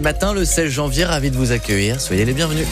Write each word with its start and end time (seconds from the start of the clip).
Matin, 0.00 0.32
le 0.32 0.46
16 0.46 0.70
janvier, 0.70 1.04
ravi 1.04 1.30
de 1.30 1.36
vous 1.36 1.52
accueillir. 1.52 2.00
Soyez 2.00 2.24
les 2.24 2.32
bienvenus. 2.32 2.66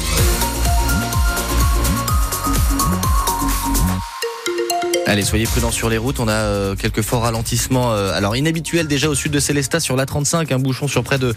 Allez, 5.06 5.22
soyez 5.22 5.44
prudents 5.44 5.70
sur 5.70 5.90
les 5.90 5.98
routes. 5.98 6.18
On 6.18 6.28
a 6.28 6.32
euh, 6.32 6.76
quelques 6.76 7.02
forts 7.02 7.22
ralentissements. 7.22 7.92
euh, 7.92 8.12
alors 8.14 8.36
inhabituels 8.36 8.86
déjà 8.86 9.08
au 9.08 9.14
sud 9.14 9.32
de 9.32 9.38
Célestat 9.38 9.80
sur 9.80 9.96
la 9.96 10.06
35, 10.06 10.50
un 10.50 10.58
bouchon 10.58 10.88
sur 10.88 11.04
près 11.04 11.18
de 11.18 11.34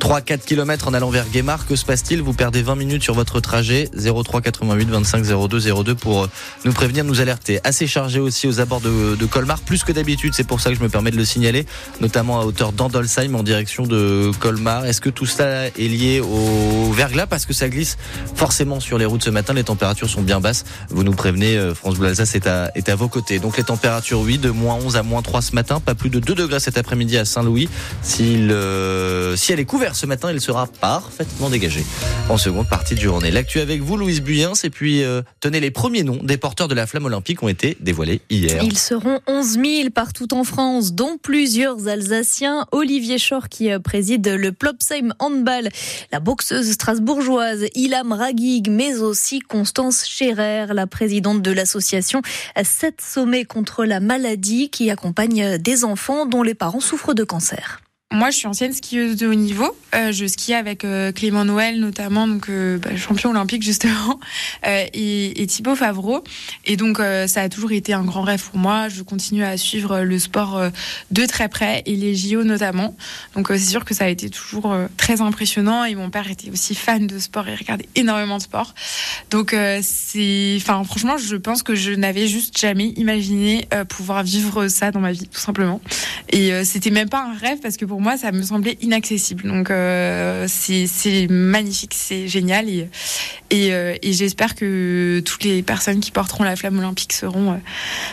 3-4 0.00 0.38
km 0.38 0.88
en 0.88 0.94
allant 0.94 1.10
vers 1.10 1.28
Guémar. 1.28 1.66
Que 1.66 1.76
se 1.76 1.84
passe-t-il? 1.84 2.22
Vous 2.22 2.32
perdez 2.32 2.62
20 2.62 2.76
minutes 2.76 3.02
sur 3.02 3.12
votre 3.12 3.40
trajet. 3.40 3.90
03 3.94 4.40
88 4.40 4.88
25 4.88 5.24
02 5.48 5.82
02 5.84 5.94
pour 5.94 6.24
euh, 6.24 6.30
nous 6.64 6.72
prévenir, 6.72 7.04
nous 7.04 7.20
alerter. 7.20 7.60
Assez 7.62 7.86
chargé 7.86 8.20
aussi 8.20 8.48
aux 8.48 8.58
abords 8.58 8.80
de, 8.80 9.26
Colmar, 9.26 9.60
plus 9.60 9.84
que 9.84 9.92
d'habitude. 9.92 10.32
C'est 10.34 10.46
pour 10.46 10.62
ça 10.62 10.70
que 10.70 10.76
je 10.76 10.82
me 10.82 10.88
permets 10.88 11.10
de 11.10 11.18
le 11.18 11.26
signaler, 11.26 11.66
notamment 12.00 12.40
à 12.40 12.44
hauteur 12.44 12.72
d'Andolsheim 12.72 13.34
en 13.34 13.42
direction 13.42 13.86
de 13.86 14.30
Colmar. 14.40 14.86
Est-ce 14.86 15.02
que 15.02 15.10
tout 15.10 15.26
ça 15.26 15.66
est 15.66 15.72
lié 15.78 16.20
au 16.20 16.90
verglas? 16.92 17.26
Parce 17.26 17.44
que 17.44 17.52
ça 17.52 17.68
glisse 17.68 17.98
forcément 18.34 18.80
sur 18.80 18.96
les 18.96 19.04
routes 19.04 19.24
ce 19.24 19.30
matin. 19.30 19.52
Les 19.52 19.64
températures 19.64 20.08
sont 20.08 20.22
bien 20.22 20.40
basses. 20.40 20.64
Vous 20.88 21.04
nous 21.04 21.12
prévenez, 21.12 21.58
euh, 21.58 21.74
France 21.74 21.96
Bleu 21.96 22.08
Alsace 22.08 22.34
est 22.34 22.46
à, 22.46 22.70
est 22.74 22.88
à 22.88 22.96
vos 22.96 23.09
côtés. 23.10 23.38
Donc 23.38 23.58
les 23.58 23.64
températures, 23.64 24.20
oui, 24.20 24.38
de 24.38 24.50
moins 24.50 24.76
11 24.76 24.96
à 24.96 25.02
moins 25.02 25.22
3 25.22 25.42
ce 25.42 25.54
matin, 25.54 25.80
pas 25.80 25.94
plus 25.94 26.08
de 26.08 26.18
2 26.18 26.34
degrés 26.34 26.60
cet 26.60 26.78
après-midi 26.78 27.18
à 27.18 27.24
Saint-Louis. 27.24 27.68
Euh, 28.20 29.36
si 29.36 29.52
elle 29.52 29.60
est 29.60 29.64
couverte 29.64 29.96
ce 29.96 30.06
matin, 30.06 30.30
il 30.32 30.40
sera 30.40 30.66
parfaitement 30.66 31.50
dégagé 31.50 31.84
en 32.28 32.38
seconde 32.38 32.68
partie 32.68 32.94
de 32.94 33.00
journée. 33.00 33.30
L'actu 33.30 33.60
avec 33.60 33.82
vous, 33.82 33.96
Louise 33.96 34.22
Buyens, 34.22 34.54
et 34.64 34.70
puis 34.70 35.02
euh, 35.02 35.22
tenez 35.40 35.60
les 35.60 35.70
premiers 35.70 36.02
noms 36.02 36.20
des 36.22 36.36
porteurs 36.36 36.68
de 36.68 36.74
la 36.74 36.86
flamme 36.86 37.06
olympique 37.06 37.42
ont 37.42 37.48
été 37.48 37.76
dévoilés 37.80 38.20
hier. 38.30 38.62
Ils 38.62 38.78
seront 38.78 39.20
11 39.26 39.46
000 39.52 39.90
partout 39.94 40.32
en 40.32 40.44
France, 40.44 40.92
dont 40.92 41.18
plusieurs 41.20 41.88
Alsaciens. 41.88 42.66
Olivier 42.72 43.16
Chor 43.18 43.48
qui 43.48 43.70
euh, 43.70 43.78
préside 43.78 44.26
le 44.28 44.52
Plopsheim 44.52 45.12
Handball, 45.18 45.68
la 46.12 46.20
boxeuse 46.20 46.70
strasbourgeoise 46.70 47.66
Ilham 47.74 48.12
Ragig, 48.12 48.70
mais 48.70 48.98
aussi 48.98 49.40
Constance 49.40 50.06
Scherer, 50.06 50.66
la 50.72 50.86
présidente 50.86 51.42
de 51.42 51.50
l'association 51.50 52.22
7 52.62 52.99
sommets 53.00 53.44
contre 53.44 53.84
la 53.84 54.00
maladie 54.00 54.70
qui 54.70 54.90
accompagne 54.90 55.58
des 55.58 55.84
enfants 55.84 56.26
dont 56.26 56.42
les 56.42 56.54
parents 56.54 56.80
souffrent 56.80 57.14
de 57.14 57.24
cancer. 57.24 57.80
Moi, 58.12 58.30
je 58.30 58.38
suis 58.38 58.48
ancienne 58.48 58.72
skieuse 58.72 59.14
de 59.14 59.28
haut 59.28 59.34
niveau. 59.34 59.70
Euh, 59.94 60.10
je 60.10 60.26
skie 60.26 60.52
avec 60.52 60.84
euh, 60.84 61.12
Clément 61.12 61.44
Noël, 61.44 61.78
notamment, 61.78 62.26
donc 62.26 62.48
euh, 62.48 62.76
bah, 62.78 62.96
champion 62.96 63.30
olympique 63.30 63.62
justement, 63.70 64.18
euh, 64.66 64.84
et, 64.92 65.40
et 65.40 65.46
Thibaut 65.46 65.76
Favreau. 65.76 66.24
Et 66.64 66.76
donc, 66.76 66.98
ça 66.98 67.42
a 67.42 67.48
toujours 67.48 67.70
été 67.70 67.92
un 67.92 68.02
grand 68.02 68.22
rêve 68.22 68.42
pour 68.50 68.58
moi. 68.58 68.88
Je 68.88 69.02
continue 69.02 69.44
à 69.44 69.56
suivre 69.56 70.00
le 70.00 70.18
sport 70.18 70.60
de 71.12 71.26
très 71.26 71.48
près 71.48 71.84
et 71.86 71.94
les 71.94 72.16
JO 72.16 72.42
notamment. 72.42 72.96
Donc, 73.36 73.46
c'est 73.48 73.58
sûr 73.58 73.84
que 73.84 73.94
ça 73.94 74.06
a 74.06 74.08
été 74.08 74.28
toujours 74.28 74.74
très 74.96 75.20
impressionnant. 75.20 75.84
Et 75.84 75.94
mon 75.94 76.10
père 76.10 76.28
était 76.28 76.50
aussi 76.50 76.74
fan 76.74 77.06
de 77.06 77.18
sport 77.20 77.46
et 77.46 77.54
regardait 77.54 77.88
énormément 77.94 78.38
de 78.38 78.42
sport. 78.42 78.74
Donc, 79.30 79.54
c'est, 79.82 80.56
enfin, 80.56 80.82
franchement, 80.82 81.16
je 81.16 81.36
pense 81.36 81.62
que 81.62 81.76
je 81.76 81.92
n'avais 81.92 82.26
juste 82.26 82.58
jamais 82.58 82.88
imaginé 82.96 83.68
pouvoir 83.88 84.24
vivre 84.24 84.68
ça 84.68 84.90
dans 84.90 85.00
ma 85.00 85.12
vie, 85.12 85.28
tout 85.28 85.40
simplement. 85.40 85.80
Et 86.30 86.64
c'était 86.64 86.90
même 86.90 87.08
pas 87.08 87.24
un 87.24 87.34
rêve 87.34 87.58
parce 87.62 87.76
que 87.76 87.84
pour 87.84 87.99
moi, 88.00 88.16
ça 88.16 88.32
me 88.32 88.42
semblait 88.42 88.76
inaccessible. 88.80 89.48
Donc 89.48 89.70
euh, 89.70 90.46
c'est 90.48 90.86
c'est 90.86 91.26
magnifique, 91.28 91.94
c'est 91.94 92.28
génial 92.28 92.68
et 92.68 92.88
et, 93.50 93.72
euh, 93.72 93.96
et 94.02 94.12
j'espère 94.12 94.54
que 94.54 95.20
toutes 95.24 95.44
les 95.44 95.62
personnes 95.62 96.00
qui 96.00 96.10
porteront 96.10 96.44
la 96.44 96.56
flamme 96.56 96.78
olympique 96.78 97.12
seront 97.12 97.52
euh, 97.52 97.56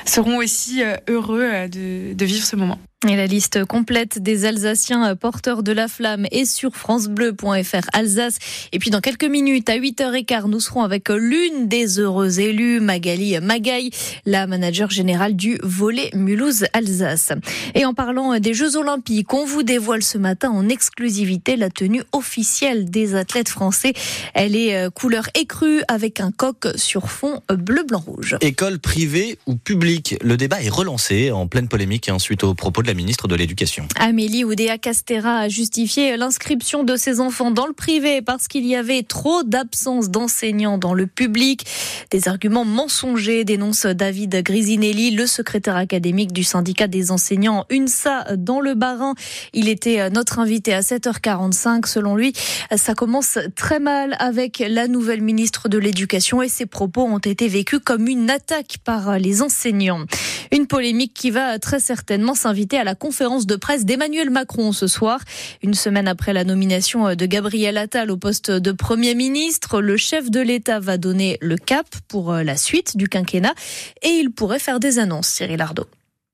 seront 0.05 0.37
aussi 0.37 0.83
euh, 0.83 0.95
heureux 1.07 1.43
euh, 1.43 1.67
de, 1.67 2.13
de 2.13 2.25
vivre 2.25 2.45
ce 2.45 2.55
moment. 2.55 2.79
Et 3.05 3.15
la 3.15 3.27
liste 3.27 3.63
complète 3.63 4.17
des 4.17 4.45
Alsaciens 4.45 5.15
porteurs 5.15 5.61
de 5.61 5.71
la 5.71 5.87
flamme 5.87 6.25
est 6.31 6.45
sur 6.45 6.75
francebleu.fr 6.75 7.87
Alsace. 7.93 8.39
Et 8.71 8.79
puis 8.79 8.89
dans 8.89 9.01
quelques 9.01 9.23
minutes, 9.23 9.69
à 9.69 9.77
8h15, 9.77 10.47
nous 10.47 10.59
serons 10.59 10.81
avec 10.81 11.09
l'une 11.09 11.67
des 11.67 11.99
heureuses 11.99 12.39
élues, 12.39 12.79
Magali 12.79 13.39
Magaille, 13.39 13.91
la 14.25 14.47
manager 14.47 14.89
générale 14.89 15.35
du 15.35 15.59
volet 15.61 16.09
Mulhouse 16.15 16.65
Alsace. 16.73 17.33
Et 17.75 17.85
en 17.85 17.93
parlant 17.93 18.39
des 18.39 18.55
Jeux 18.55 18.77
Olympiques, 18.77 19.31
on 19.31 19.45
vous 19.45 19.61
dévoile 19.61 20.01
ce 20.01 20.17
matin 20.17 20.49
en 20.49 20.67
exclusivité 20.67 21.55
la 21.55 21.69
tenue 21.69 22.01
officielle 22.13 22.89
des 22.89 23.13
athlètes 23.13 23.49
français. 23.49 23.93
Elle 24.33 24.55
est 24.55 24.75
euh, 24.75 24.89
couleur 24.89 25.29
écrue 25.39 25.83
avec 25.87 26.19
un 26.19 26.31
coq 26.31 26.65
sur 26.75 27.11
fond 27.11 27.43
bleu, 27.47 27.83
blanc, 27.83 28.03
rouge. 28.03 28.37
École 28.41 28.79
privée 28.79 29.37
ou 29.45 29.55
publique 29.55 30.15
Le 30.23 30.35
débat 30.35 30.63
est 30.63 30.69
relancé 30.69 31.29
en 31.29 31.45
pleine 31.45 31.67
polémique 31.67 32.09
hein, 32.09 32.17
suite 32.17 32.43
aux 32.43 32.55
propos 32.55 32.81
de 32.81 32.86
la 32.87 32.93
ministre 32.93 33.27
de 33.27 33.35
l'Éducation. 33.35 33.85
Amélie 33.99 34.45
Oudéa 34.45 34.77
Castera 34.77 35.39
a 35.39 35.49
justifié 35.49 36.15
l'inscription 36.15 36.85
de 36.85 36.95
ses 36.95 37.19
enfants 37.19 37.51
dans 37.51 37.67
le 37.67 37.73
privé 37.73 38.21
parce 38.21 38.47
qu'il 38.47 38.65
y 38.65 38.75
avait 38.75 39.03
trop 39.03 39.43
d'absence 39.43 40.09
d'enseignants 40.09 40.77
dans 40.77 40.93
le 40.93 41.05
public. 41.05 41.65
Des 42.11 42.29
arguments 42.29 42.63
mensongers, 42.63 43.43
dénonce 43.43 43.85
David 43.85 44.41
Grisinelli, 44.41 45.11
le 45.11 45.27
secrétaire 45.27 45.75
académique 45.75 46.31
du 46.31 46.43
syndicat 46.43 46.87
des 46.87 47.11
enseignants 47.11 47.65
UNSA 47.69 48.37
dans 48.37 48.61
le 48.61 48.73
Bas-Rhin. 48.73 49.15
Il 49.53 49.67
était 49.67 50.09
notre 50.09 50.39
invité 50.39 50.73
à 50.73 50.79
7h45. 50.79 51.87
Selon 51.87 52.15
lui, 52.15 52.31
ça 52.73 52.93
commence 52.93 53.37
très 53.55 53.79
mal 53.79 54.15
avec 54.19 54.63
la 54.65 54.87
nouvelle 54.87 55.21
ministre 55.21 55.67
de 55.67 55.77
l'Éducation 55.77 56.41
et 56.41 56.47
ses 56.47 56.65
propos 56.65 57.03
ont 57.03 57.19
été 57.19 57.49
vécus 57.49 57.81
comme 57.83 58.07
une 58.07 58.29
attaque 58.29 58.77
par 58.85 59.19
les 59.19 59.41
enseignants. 59.41 60.05
Une 60.53 60.67
polémique 60.67 61.13
qui 61.13 61.31
va 61.31 61.59
très 61.59 61.81
certainement 61.81 62.33
s'inviter 62.33 62.76
à 62.77 62.83
la 62.83 62.95
conférence 62.95 63.45
de 63.45 63.55
presse 63.55 63.85
d'Emmanuel 63.85 64.29
Macron 64.29 64.71
ce 64.71 64.87
soir. 64.87 65.19
Une 65.63 65.73
semaine 65.73 66.07
après 66.07 66.33
la 66.33 66.43
nomination 66.43 67.15
de 67.15 67.25
Gabriel 67.25 67.77
Attal 67.77 68.11
au 68.11 68.17
poste 68.17 68.51
de 68.51 68.71
Premier 68.71 69.15
ministre, 69.15 69.81
le 69.81 69.97
chef 69.97 70.29
de 70.29 70.39
l'État 70.39 70.79
va 70.79 70.97
donner 70.97 71.37
le 71.41 71.57
cap 71.57 71.87
pour 72.07 72.33
la 72.33 72.57
suite 72.57 72.97
du 72.97 73.07
quinquennat 73.07 73.53
et 74.01 74.09
il 74.09 74.31
pourrait 74.31 74.59
faire 74.59 74.79
des 74.79 74.99
annonces, 74.99 75.27
Cyril 75.27 75.61
Ardo. 75.61 75.85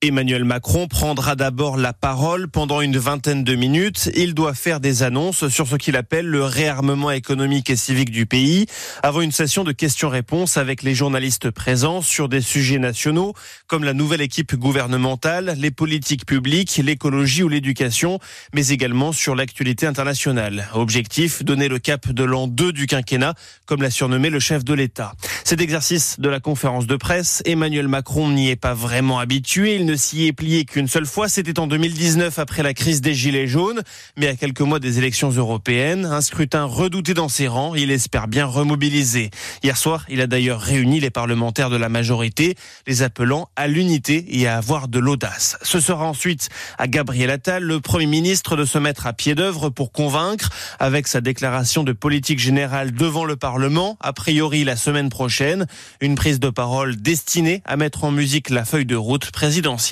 Emmanuel 0.04 0.44
Macron 0.44 0.90
prendra 0.90 1.38
d'abord 1.38 1.78
la 1.78 1.94
parole 1.94 2.50
pendant 2.50 2.82
une 2.82 2.98
vingtaine 2.98 3.46
de 3.46 3.56
minutes. 3.56 4.12
Il 4.18 4.34
doit 4.34 4.54
faire 4.54 4.82
des 4.82 5.02
annonces 5.02 5.48
sur 5.48 5.66
ce 5.66 5.78
qu'il 5.78 5.96
appelle 5.96 6.26
le 6.26 6.44
réarmement 6.44 7.10
économique 7.10 7.70
et 7.70 7.78
civique 7.78 8.12
du 8.12 8.26
pays, 8.26 8.66
avant 9.02 9.22
une 9.22 9.32
session 9.32 9.64
de 9.64 9.72
questions-réponses 9.72 10.58
avec 10.58 10.84
les 10.84 10.94
journalistes 10.94 11.52
présents 11.52 12.02
sur 12.02 12.28
des 12.28 12.42
sujets 12.42 12.80
nationaux 12.80 13.34
comme 13.68 13.86
la 13.86 13.94
nouvelle 13.94 14.20
équipe 14.20 14.56
gouvernementale, 14.56 15.56
les 15.58 15.72
politiques 15.72 16.26
publiques, 16.26 16.82
l'écologie 16.84 17.44
ou 17.44 17.48
l'éducation, 17.48 18.20
mais 18.54 18.68
également 18.68 19.14
sur 19.14 19.36
l'actualité 19.36 19.88
internationale. 19.88 20.68
Objectif, 20.74 21.46
donner 21.46 21.70
le 21.70 21.80
cap 21.80 22.10
de 22.12 22.26
l'an 22.26 22.48
2 22.48 22.74
du 22.74 22.88
quinquennat, 22.88 23.36
comme 23.66 23.82
l'a 23.82 23.90
surnommé 23.90 24.30
le 24.30 24.42
chef 24.42 24.66
de 24.66 24.74
l'État. 24.74 25.14
Cet 25.46 25.62
exercice 25.62 26.20
de 26.20 26.28
la 26.28 26.42
conférence 26.42 26.88
de 26.88 26.98
presse, 26.98 27.42
Emmanuel 27.46 27.88
Macron 27.88 28.30
n'y 28.30 28.50
est 28.50 28.58
pas 28.58 28.74
vraiment 28.74 29.20
habitué. 29.20 29.76
S'y 29.98 30.28
est 30.28 30.34
plié 30.34 30.66
qu'une 30.66 30.88
seule 30.88 31.06
fois, 31.06 31.28
c'était 31.28 31.60
en 31.60 31.68
2019 31.68 32.40
après 32.40 32.64
la 32.64 32.74
crise 32.74 33.02
des 33.02 33.14
Gilets 33.14 33.48
jaunes, 33.48 33.82
mais 34.18 34.28
à 34.28 34.36
quelques 34.36 34.62
mois 34.62 34.80
des 34.80 34.98
élections 34.98 35.30
européennes, 35.30 36.06
un 36.06 36.22
scrutin 36.22 36.66
redouté 36.66 37.14
dans 37.14 37.30
ses 37.30 37.48
rangs, 37.48 37.76
il 37.76 37.92
espère 37.92 38.28
bien 38.28 38.46
remobiliser. 38.46 39.32
Hier 39.64 39.78
soir, 39.78 40.06
il 40.10 40.22
a 40.22 40.28
d'ailleurs 40.28 40.62
réuni 40.62 41.00
les 41.00 41.10
parlementaires 41.10 41.70
de 41.70 41.76
la 41.76 41.90
majorité, 41.90 42.56
les 42.88 43.04
appelant 43.04 43.50
à 43.56 43.68
l'unité 43.68 44.26
et 44.30 44.48
à 44.48 44.58
avoir 44.58 44.88
de 44.88 45.00
l'audace. 45.00 45.58
Ce 45.62 45.80
sera 45.80 46.06
ensuite 46.06 46.50
à 46.78 46.88
Gabriel 46.88 47.30
Attal, 47.30 47.64
le 47.64 47.80
Premier 47.80 48.06
ministre, 48.06 48.56
de 48.56 48.66
se 48.66 48.78
mettre 48.78 49.08
à 49.08 49.14
pied 49.14 49.36
d'œuvre 49.36 49.70
pour 49.70 49.92
convaincre, 49.92 50.50
avec 50.80 51.08
sa 51.08 51.22
déclaration 51.22 51.84
de 51.84 51.92
politique 51.92 52.40
générale 52.40 52.94
devant 52.94 53.26
le 53.26 53.36
Parlement, 53.36 53.98
a 54.00 54.14
priori 54.14 54.64
la 54.64 54.76
semaine 54.76 55.10
prochaine, 55.10 55.68
une 56.02 56.16
prise 56.16 56.40
de 56.40 56.50
parole 56.50 56.96
destinée 56.96 57.62
à 57.66 57.78
mettre 57.78 58.04
en 58.04 58.12
musique 58.12 58.50
la 58.50 58.66
feuille 58.66 58.86
de 58.86 58.96
route 58.96 59.32
présidentielle. 59.32 59.83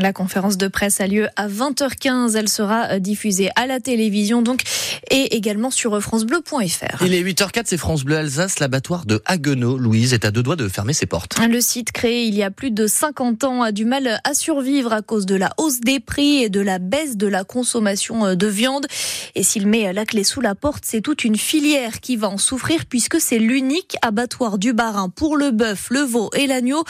La 0.00 0.12
conférence 0.12 0.58
de 0.58 0.68
presse 0.68 1.00
a 1.00 1.06
lieu 1.06 1.28
à 1.36 1.48
20h15. 1.48 2.36
Elle 2.36 2.48
sera 2.48 2.98
diffusée 2.98 3.50
à 3.56 3.66
la 3.66 3.80
télévision 3.80 4.42
donc 4.42 4.62
et 5.10 5.36
également 5.36 5.70
sur 5.70 6.00
francebleu.fr. 6.02 7.04
Il 7.04 7.14
est 7.14 7.22
8h04, 7.22 7.62
c'est 7.64 7.76
France 7.76 8.04
Bleu 8.04 8.16
Alsace. 8.16 8.58
L'abattoir 8.58 9.06
de 9.06 9.22
Haguenau, 9.24 9.78
Louise, 9.78 10.12
est 10.12 10.24
à 10.24 10.30
deux 10.30 10.42
doigts 10.42 10.56
de 10.56 10.68
fermer 10.68 10.92
ses 10.92 11.06
portes. 11.06 11.38
Le 11.38 11.60
site 11.60 11.92
créé 11.92 12.24
il 12.24 12.34
y 12.34 12.42
a 12.42 12.50
plus 12.50 12.70
de 12.70 12.86
50 12.86 13.44
ans 13.44 13.62
a 13.62 13.72
du 13.72 13.84
mal 13.84 14.20
à 14.24 14.34
survivre 14.34 14.92
à 14.92 15.02
cause 15.02 15.24
de 15.24 15.34
la 15.34 15.50
hausse 15.56 15.80
des 15.80 16.00
prix 16.00 16.42
et 16.42 16.48
de 16.50 16.60
la 16.60 16.78
baisse 16.78 17.16
de 17.16 17.26
la 17.26 17.44
consommation 17.44 18.34
de 18.34 18.46
viande. 18.46 18.86
Et 19.34 19.42
s'il 19.42 19.66
met 19.66 19.92
la 19.92 20.04
clé 20.04 20.24
sous 20.24 20.40
la 20.40 20.54
porte, 20.54 20.84
c'est 20.86 21.00
toute 21.00 21.24
une 21.24 21.36
filière 21.36 22.00
qui 22.00 22.16
va 22.16 22.28
en 22.28 22.38
souffrir 22.38 22.84
puisque 22.86 23.20
c'est 23.20 23.38
l'unique 23.38 23.96
abattoir 24.02 24.58
du 24.58 24.72
Bas-Rhin 24.72 25.08
pour 25.08 25.36
le 25.36 25.50
bœuf, 25.52 25.88
le 25.90 26.00
veau 26.00 26.30
et 26.34 26.46
l'agneau, 26.46 26.84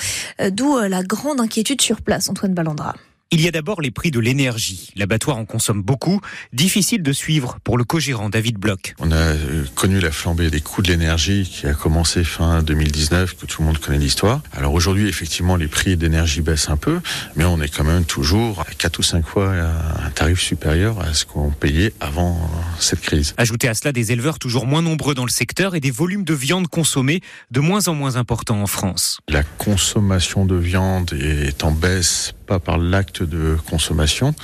d'où 0.50 0.78
la 0.78 1.02
grande 1.02 1.40
inquiétude 1.40 1.80
sur 1.80 2.02
place. 2.02 2.28
Antoine 2.28 2.47
Ballandra. 2.54 2.94
Il 3.30 3.42
y 3.42 3.48
a 3.48 3.50
d'abord 3.50 3.82
les 3.82 3.90
prix 3.90 4.10
de 4.10 4.20
l'énergie. 4.20 4.88
L'abattoir 4.96 5.36
en 5.36 5.44
consomme 5.44 5.82
beaucoup. 5.82 6.22
Difficile 6.54 7.02
de 7.02 7.12
suivre 7.12 7.58
pour 7.62 7.76
le 7.76 7.84
co-gérant 7.84 8.30
David 8.30 8.56
Bloch. 8.56 8.94
On 9.00 9.12
a 9.12 9.16
euh, 9.16 9.66
connu 9.74 10.00
la 10.00 10.10
flambée 10.10 10.48
des 10.48 10.62
coûts 10.62 10.80
de 10.80 10.88
l'énergie 10.88 11.44
qui 11.44 11.66
a 11.66 11.74
commencé 11.74 12.24
fin 12.24 12.62
2019, 12.62 13.36
que 13.36 13.44
tout 13.44 13.60
le 13.60 13.66
monde 13.66 13.78
connaît 13.78 13.98
l'histoire. 13.98 14.40
Alors 14.56 14.72
aujourd'hui, 14.72 15.08
effectivement, 15.08 15.56
les 15.56 15.68
prix 15.68 15.98
d'énergie 15.98 16.40
baissent 16.40 16.70
un 16.70 16.78
peu, 16.78 17.00
mais 17.36 17.44
on 17.44 17.60
est 17.60 17.68
quand 17.68 17.84
même 17.84 18.06
toujours 18.06 18.62
à 18.62 18.72
4 18.72 18.98
ou 18.98 19.02
5 19.02 19.26
fois 19.26 19.52
un 19.52 20.10
tarif 20.10 20.40
supérieur 20.40 20.98
à 21.02 21.12
ce 21.12 21.26
qu'on 21.26 21.50
payait 21.50 21.92
avant 22.00 22.40
cette 22.80 23.02
crise. 23.02 23.34
Ajoutez 23.36 23.68
à 23.68 23.74
cela 23.74 23.92
des 23.92 24.10
éleveurs 24.10 24.38
toujours 24.38 24.66
moins 24.66 24.80
nombreux 24.80 25.14
dans 25.14 25.26
le 25.26 25.30
secteur 25.30 25.74
et 25.74 25.80
des 25.80 25.90
volumes 25.90 26.24
de 26.24 26.34
viande 26.34 26.68
consommés 26.68 27.20
de 27.50 27.60
moins 27.60 27.88
en 27.88 27.94
moins 27.94 28.16
importants 28.16 28.62
en 28.62 28.66
France. 28.66 29.18
La 29.28 29.42
consommation 29.42 30.46
de 30.46 30.56
viande 30.56 31.12
est 31.12 31.62
en 31.62 31.72
baisse 31.72 32.32
pas 32.48 32.58
par 32.58 32.78
l'acte 32.78 33.22
de 33.22 33.56
consommation, 33.68 34.34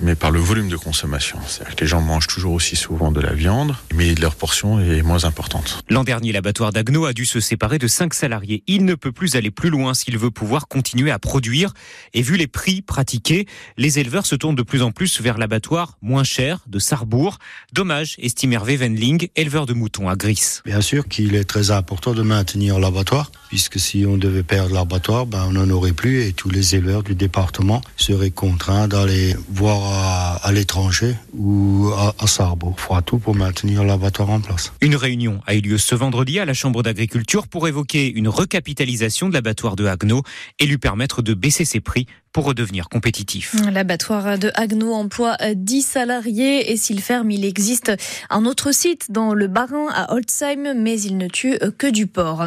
mais 0.00 0.14
par 0.14 0.30
le 0.30 0.40
volume 0.40 0.68
de 0.68 0.76
consommation. 0.76 1.38
C'est-à-dire 1.46 1.76
que 1.76 1.80
les 1.82 1.86
gens 1.86 2.00
mangent 2.00 2.26
toujours 2.26 2.54
aussi 2.54 2.74
souvent 2.74 3.12
de 3.12 3.20
la 3.20 3.34
viande, 3.34 3.76
mais 3.94 4.14
leur 4.14 4.34
portion 4.34 4.80
est 4.80 5.02
moins 5.02 5.24
importante. 5.24 5.82
L'an 5.90 6.02
dernier, 6.02 6.32
l'abattoir 6.32 6.72
d'Agno 6.72 7.04
a 7.04 7.12
dû 7.12 7.26
se 7.26 7.38
séparer 7.38 7.78
de 7.78 7.86
5 7.86 8.14
salariés. 8.14 8.64
Il 8.66 8.86
ne 8.86 8.94
peut 8.94 9.12
plus 9.12 9.36
aller 9.36 9.50
plus 9.50 9.68
loin 9.68 9.92
s'il 9.92 10.16
veut 10.16 10.30
pouvoir 10.30 10.68
continuer 10.68 11.10
à 11.10 11.18
produire. 11.18 11.74
Et 12.14 12.22
vu 12.22 12.36
les 12.36 12.46
prix 12.46 12.80
pratiqués, 12.80 13.46
les 13.76 13.98
éleveurs 13.98 14.24
se 14.24 14.34
tournent 14.34 14.56
de 14.56 14.62
plus 14.62 14.82
en 14.82 14.90
plus 14.90 15.20
vers 15.20 15.36
l'abattoir 15.36 15.98
moins 16.00 16.24
cher 16.24 16.60
de 16.66 16.78
Sarrebourg. 16.78 17.38
Dommage, 17.74 18.16
estime 18.18 18.54
Hervé 18.54 18.78
Venling, 18.78 19.28
éleveur 19.36 19.66
de 19.66 19.74
moutons 19.74 20.08
à 20.08 20.16
Gris. 20.16 20.60
Bien 20.64 20.80
sûr 20.80 21.06
qu'il 21.06 21.34
est 21.34 21.44
très 21.44 21.70
important 21.70 22.14
de 22.14 22.22
maintenir 22.22 22.78
l'abattoir, 22.78 23.30
puisque 23.48 23.78
si 23.78 24.06
on 24.06 24.16
devait 24.16 24.42
perdre 24.42 24.74
l'abattoir, 24.74 25.26
ben 25.26 25.44
on 25.46 25.52
n'en 25.52 25.68
aurait 25.68 25.92
plus 25.92 26.22
et 26.22 26.32
tous 26.32 26.48
les 26.48 26.74
éleveurs 26.74 27.02
du 27.02 27.14
départ 27.14 27.49
serait 27.96 28.30
contraint 28.30 28.88
d'aller 28.88 29.34
voir 29.48 30.40
à, 30.42 30.52
l'étranger 30.52 31.14
ou 31.34 31.90
à, 31.96 32.14
à 32.18 32.26
Sarbo. 32.26 32.74
Il 32.76 32.80
fera 32.80 33.02
tout 33.02 33.18
pour 33.18 33.34
maintenir 33.34 33.84
l'abattoir 33.84 34.30
en 34.30 34.40
place. 34.40 34.72
Une 34.80 34.96
réunion 34.96 35.40
a 35.46 35.54
eu 35.54 35.60
lieu 35.60 35.78
ce 35.78 35.94
vendredi 35.94 36.38
à 36.38 36.44
la 36.44 36.54
Chambre 36.54 36.82
d'agriculture 36.82 37.46
pour 37.48 37.68
évoquer 37.68 38.10
une 38.10 38.28
recapitalisation 38.28 39.28
de 39.28 39.34
l'abattoir 39.34 39.76
de 39.76 39.86
Haguenau 39.86 40.22
et 40.58 40.66
lui 40.66 40.78
permettre 40.78 41.22
de 41.22 41.34
baisser 41.34 41.64
ses 41.64 41.80
prix 41.80 42.06
pour 42.32 42.44
redevenir 42.44 42.88
compétitif. 42.88 43.56
L'abattoir 43.72 44.38
de 44.38 44.50
Haguenau 44.54 44.94
emploie 44.94 45.36
10 45.54 45.82
salariés 45.82 46.70
et 46.70 46.76
s'il 46.76 47.00
ferme, 47.00 47.30
il 47.30 47.44
existe 47.44 47.92
un 48.30 48.44
autre 48.46 48.72
site 48.72 49.10
dans 49.10 49.34
le 49.34 49.48
Bas-Rhin 49.48 49.88
à 49.92 50.14
Holzheim, 50.14 50.74
mais 50.74 51.00
il 51.00 51.16
ne 51.16 51.28
tue 51.28 51.58
que 51.78 51.86
du 51.88 52.06
porc. 52.06 52.46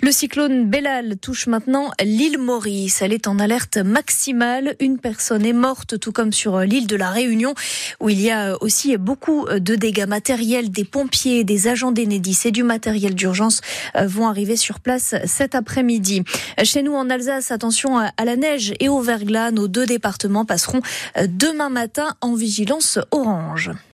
Le 0.00 0.12
cyclone 0.12 0.70
Bellal 0.70 1.16
touche 1.18 1.46
maintenant 1.48 1.90
l'île 2.00 2.38
Maurice. 2.38 3.02
Elle 3.02 3.12
est 3.12 3.26
en 3.26 3.38
alerte 3.38 3.78
maximale. 3.78 4.76
Une 4.80 4.98
personne 4.98 5.44
est 5.44 5.52
morte, 5.52 5.98
tout 5.98 6.12
comme 6.12 6.32
sur 6.32 6.60
l'île 6.60 6.86
de 6.86 6.96
la 6.96 7.10
Réunion, 7.10 7.54
où 8.00 8.08
il 8.08 8.20
y 8.20 8.30
a 8.30 8.56
aussi 8.62 8.96
beaucoup 8.96 9.46
de 9.48 9.74
dégâts 9.74 10.06
matériels. 10.06 10.70
Des 10.70 10.84
pompiers, 10.84 11.44
des 11.44 11.68
agents 11.68 11.92
d'Enedis 11.92 12.38
et 12.44 12.50
du 12.50 12.62
matériel 12.62 13.14
d'urgence 13.14 13.60
vont 14.00 14.28
arriver 14.28 14.56
sur 14.56 14.80
place 14.80 15.16
cet 15.24 15.54
après-midi. 15.54 16.22
Chez 16.62 16.82
nous 16.82 16.94
en 16.94 17.10
Alsace, 17.10 17.50
attention 17.50 17.98
à 17.98 18.24
la 18.24 18.36
neige 18.36 18.72
et 18.78 18.88
au 18.88 19.00
Nos 19.52 19.68
deux 19.68 19.86
départements 19.86 20.44
passeront 20.44 20.80
demain 21.26 21.68
matin 21.68 22.14
en 22.20 22.34
vigilance 22.34 22.98
orange. 23.10 23.72